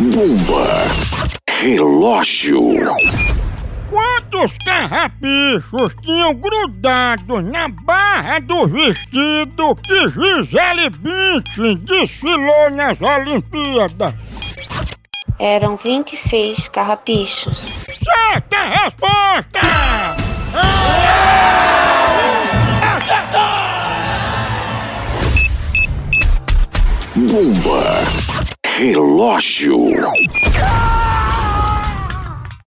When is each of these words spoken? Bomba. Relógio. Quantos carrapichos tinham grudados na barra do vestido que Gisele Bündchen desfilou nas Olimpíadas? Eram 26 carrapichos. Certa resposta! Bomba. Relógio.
Bomba. 0.00 0.86
Relógio. 1.60 2.96
Quantos 3.90 4.50
carrapichos 4.64 5.94
tinham 6.00 6.32
grudados 6.32 7.44
na 7.44 7.68
barra 7.68 8.38
do 8.38 8.66
vestido 8.66 9.76
que 9.76 10.08
Gisele 10.08 10.88
Bündchen 10.88 11.76
desfilou 11.84 12.70
nas 12.70 12.98
Olimpíadas? 12.98 14.14
Eram 15.38 15.76
26 15.76 16.68
carrapichos. 16.68 17.58
Certa 18.02 18.56
resposta! 18.68 19.60
Bomba. 27.14 28.59
Relógio. 28.78 30.10